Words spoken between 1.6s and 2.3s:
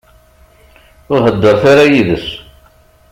ara yid-s.